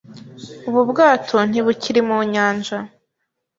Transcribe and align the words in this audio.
Ubu 0.67 0.81
bwato 0.89 1.37
ntibukiri 1.49 2.01
mu 2.07 2.17
nyanja. 2.33 2.77